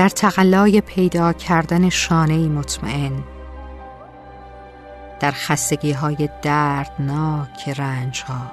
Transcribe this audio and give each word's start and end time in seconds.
در 0.00 0.08
تقلای 0.08 0.80
پیدا 0.80 1.32
کردن 1.32 1.88
شانه 1.88 2.48
مطمئن. 2.48 3.24
در 5.20 5.30
خستگی 5.30 5.92
های 5.92 6.28
دردناک 6.42 7.68
رنج 7.68 8.22
ها 8.22 8.50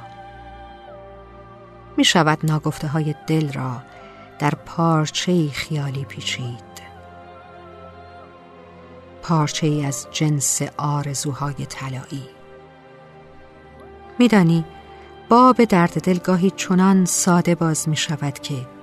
می 1.97 2.03
شود 2.03 2.39
ناگفته 2.43 2.87
های 2.87 3.15
دل 3.27 3.51
را 3.53 3.81
در 4.39 4.53
پارچه 4.65 5.49
خیالی 5.49 6.05
پیچید. 6.05 6.81
پارچه 9.21 9.83
از 9.87 10.07
جنس 10.11 10.61
آرزوهای 10.77 11.65
طلایی. 11.65 12.29
میدانی 14.19 14.65
باب 15.29 15.63
درد 15.63 16.01
دلگاهی 16.01 16.51
چنان 16.51 17.05
ساده 17.05 17.55
باز 17.55 17.89
می 17.89 17.95
شود 17.95 18.39
که 18.39 18.76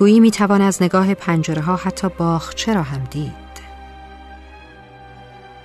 گویی 0.00 0.20
می 0.20 0.30
توان 0.30 0.62
از 0.62 0.82
نگاه 0.82 1.14
پنجره 1.14 1.62
ها 1.62 1.76
حتی 1.76 2.08
باخچه 2.08 2.74
را 2.74 2.82
هم 2.82 3.04
دید. 3.04 3.32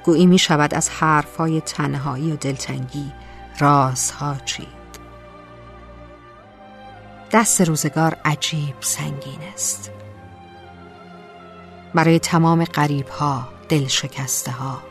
گویی 0.04 0.26
می 0.26 0.38
شود 0.38 0.74
از 0.74 0.90
حرفهای 0.90 1.62
تنهایی 1.62 2.32
و 2.32 2.36
دلتنگی 2.36 3.12
رازها 3.60 4.36
چید. 4.46 4.68
دست 7.32 7.62
روزگار 7.62 8.18
عجیب 8.26 8.76
سنگین 8.80 9.40
است. 9.54 9.92
برای 11.94 12.20
تمام 12.20 12.64
قریب 12.64 13.08
ها 13.08 13.48
دل 13.70 13.88
شکسته 13.88 14.52
ها 14.52 14.82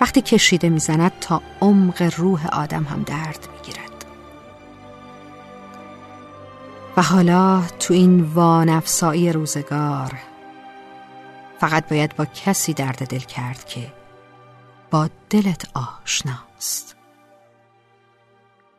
وقتی 0.00 0.22
کشیده 0.22 0.68
می‌زند 0.68 1.12
تا 1.20 1.42
عمق 1.60 2.12
روح 2.16 2.46
آدم 2.46 2.84
هم 2.84 3.02
درد 3.02 3.48
می‌گیرد. 3.56 3.99
و 6.96 7.02
حالا 7.02 7.62
تو 7.78 7.94
این 7.94 8.20
وانفسایی 8.22 9.32
روزگار 9.32 10.12
فقط 11.60 11.88
باید 11.88 12.16
با 12.16 12.24
کسی 12.24 12.74
درد 12.74 13.06
دل 13.06 13.18
کرد 13.18 13.64
که 13.64 13.92
با 14.90 15.08
دلت 15.30 15.76
آشناست. 15.76 16.96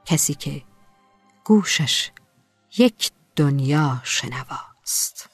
کسی 0.05 0.33
که 0.33 0.61
گوشش 1.43 2.11
یک 2.77 3.11
دنیا 3.35 4.01
شنواست. 4.03 5.30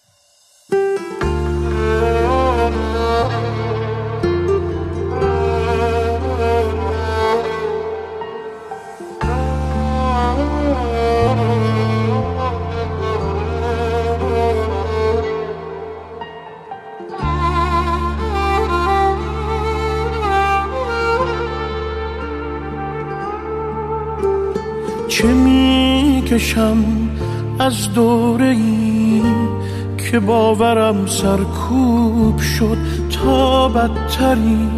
چه 25.17 25.27
می‌کشم 25.27 26.77
از 27.59 27.93
دوره 27.93 28.45
ای 28.45 29.21
که 29.97 30.19
باورم 30.19 31.05
سرکوب 31.05 32.39
شد 32.39 32.77
تا 33.23 33.67
بدتری؟ 33.67 34.69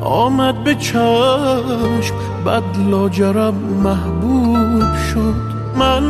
آمد 0.00 0.64
به 0.64 0.74
چشم 0.74 2.14
بد 2.46 2.90
لاجرم 2.90 3.54
محبوب 3.54 4.96
شد. 5.12 5.34
من 5.78 6.02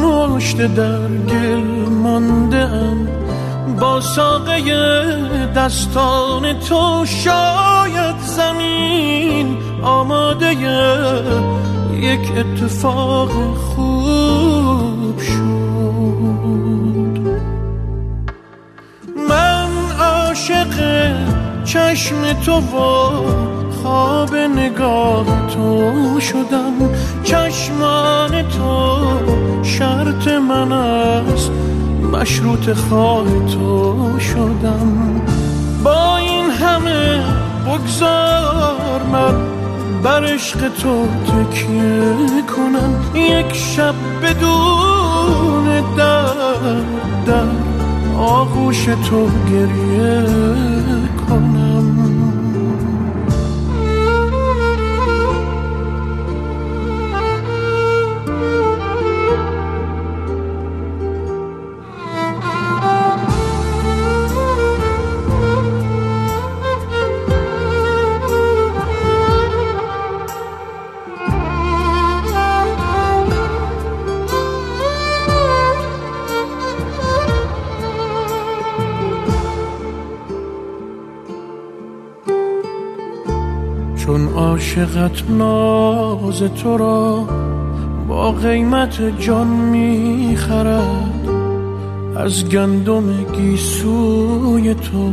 مشت 0.00 0.56
در 0.56 1.08
گل 1.08 1.88
مانده 2.02 2.68
با 3.80 4.00
ساقه 4.00 4.62
دستان 5.56 6.58
تو 6.58 7.04
شاید 7.06 7.73
زمین 8.36 9.56
آماده 9.82 10.52
یک 12.00 12.20
اتفاق 12.36 13.30
خوب 13.54 15.20
شد. 15.20 15.64
من 19.28 19.68
عاشق 20.00 20.74
چشم 21.64 22.32
تو 22.32 22.52
و 22.52 22.74
خواب 23.82 24.36
نگاه 24.36 25.46
تو 25.46 26.20
شدم. 26.20 26.74
چشمان 27.24 28.42
تو 28.48 28.98
شرط 29.62 30.28
من 30.28 30.72
است. 30.72 31.50
مشروط 32.12 32.72
خواه 32.72 33.46
تو 33.46 34.20
شدم. 34.20 35.20
با 35.84 36.16
این 36.16 36.50
همه 36.50 37.43
بگذار 37.66 39.02
من 39.12 39.34
بر 40.02 40.24
عشق 40.24 40.68
تو 40.68 41.06
تکیه 41.06 42.42
کنم. 42.56 43.00
یک 43.14 43.54
شب 43.54 43.94
بدون 44.22 45.94
در 45.96 46.24
در 47.26 47.46
آغوش 48.18 48.84
تو 48.84 49.28
گریه 49.50 50.26
کنم. 51.28 51.73
چون 84.06 84.28
عاشقت 84.28 85.30
ناز 85.30 86.42
تو 86.42 86.76
را 86.76 87.26
با 88.08 88.32
قیمت 88.32 89.18
جان 89.20 89.46
می‌خرد. 89.46 91.28
از 92.16 92.48
گندم 92.48 93.24
گیسوی 93.24 94.74
تو 94.74 95.12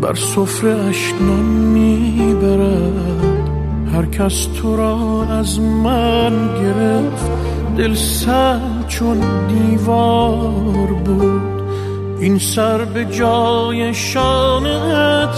بر 0.00 0.14
سفره 0.14 0.70
اشنان 0.70 1.44
می‌برد. 1.74 3.38
هر 3.94 4.06
کس 4.06 4.46
تو 4.46 4.76
را 4.76 5.24
از 5.30 5.60
من 5.60 6.32
گرفت 6.62 7.30
دل 7.78 7.94
سر 7.94 8.60
چون 8.88 9.18
دیوار 9.48 10.86
بود. 11.04 11.55
این 12.20 12.38
سر 12.38 12.84
به 12.84 13.04
جای 13.04 13.94
شانت 13.94 15.34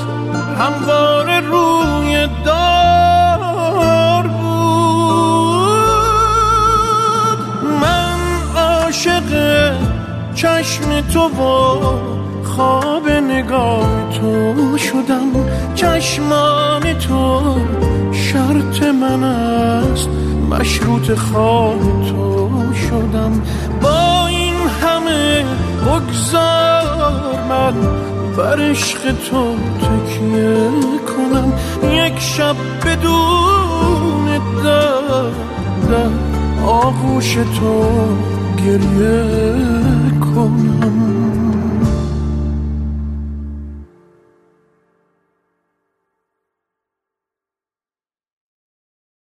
هموار 0.58 1.40
روی 1.40 2.28
دار 2.44 4.26
بود. 4.26 5.78
من 7.80 8.18
عاشق 8.56 9.72
چشم 10.34 11.00
تو 11.00 11.20
و 11.20 11.78
خواب 12.44 13.08
نگاه 13.08 14.10
تو 14.10 14.78
شدم. 14.78 15.48
چشمان 15.74 16.94
تو 16.98 17.56
شرط 18.12 18.82
من 18.82 19.24
است. 19.24 20.08
مشروط 20.50 21.14
خواب 21.14 21.80
تو 21.80 22.50
شدم. 22.74 23.42
با 23.82 24.26
این 24.26 24.54
همه 24.82 25.44
بگذار 25.86 26.67
من 27.48 27.74
بر 28.36 28.70
عشق 28.70 28.98
تو 29.30 29.56
تکیه 29.78 30.70
کنم. 31.08 31.52
یک 31.82 32.18
شب 32.18 32.56
بدون 32.86 34.38
در 34.64 35.30
در 35.88 36.10
آغوش 36.66 37.34
تو 37.34 37.84
گریه 38.66 39.67